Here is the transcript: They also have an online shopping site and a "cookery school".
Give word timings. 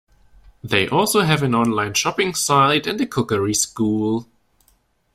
They 0.63 0.87
also 0.87 1.19
have 1.21 1.43
an 1.43 1.53
online 1.53 1.93
shopping 1.93 2.33
site 2.33 2.87
and 2.87 2.99
a 3.01 3.05
"cookery 3.05 3.53
school". 3.53 4.27